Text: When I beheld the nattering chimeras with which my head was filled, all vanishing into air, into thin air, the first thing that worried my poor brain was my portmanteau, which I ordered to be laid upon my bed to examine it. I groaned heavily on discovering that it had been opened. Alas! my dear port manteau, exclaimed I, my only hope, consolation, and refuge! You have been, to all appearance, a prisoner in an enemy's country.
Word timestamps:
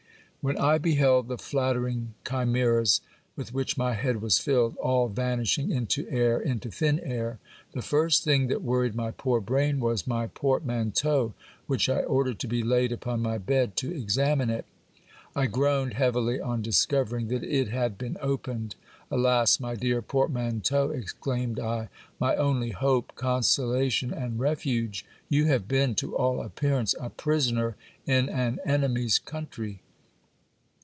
When 0.43 0.57
I 0.57 0.79
beheld 0.79 1.27
the 1.27 1.37
nattering 1.53 2.15
chimeras 2.27 3.01
with 3.35 3.53
which 3.53 3.77
my 3.77 3.93
head 3.93 4.23
was 4.23 4.39
filled, 4.39 4.75
all 4.77 5.07
vanishing 5.07 5.69
into 5.69 6.09
air, 6.09 6.39
into 6.39 6.71
thin 6.71 6.99
air, 7.01 7.37
the 7.73 7.83
first 7.83 8.23
thing 8.23 8.47
that 8.47 8.63
worried 8.63 8.95
my 8.95 9.11
poor 9.11 9.39
brain 9.39 9.79
was 9.79 10.07
my 10.07 10.25
portmanteau, 10.25 11.35
which 11.67 11.87
I 11.89 11.99
ordered 12.01 12.39
to 12.39 12.47
be 12.47 12.63
laid 12.63 12.91
upon 12.91 13.21
my 13.21 13.37
bed 13.37 13.75
to 13.77 13.93
examine 13.95 14.49
it. 14.49 14.65
I 15.35 15.45
groaned 15.45 15.93
heavily 15.93 16.39
on 16.41 16.63
discovering 16.63 17.27
that 17.27 17.43
it 17.43 17.67
had 17.67 17.99
been 17.99 18.17
opened. 18.19 18.73
Alas! 19.11 19.59
my 19.59 19.75
dear 19.75 20.01
port 20.01 20.31
manteau, 20.31 20.89
exclaimed 20.89 21.59
I, 21.59 21.89
my 22.19 22.35
only 22.35 22.71
hope, 22.71 23.13
consolation, 23.15 24.11
and 24.11 24.39
refuge! 24.39 25.05
You 25.29 25.45
have 25.45 25.67
been, 25.67 25.93
to 25.97 26.17
all 26.17 26.41
appearance, 26.41 26.95
a 26.99 27.11
prisoner 27.11 27.75
in 28.07 28.27
an 28.27 28.57
enemy's 28.65 29.19
country. 29.19 29.81